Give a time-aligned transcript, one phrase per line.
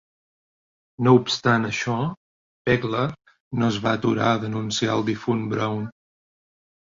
[1.07, 1.97] No obstant això,
[2.69, 3.03] Pegler
[3.63, 5.85] no es va aturar a denunciar al difunt Broun.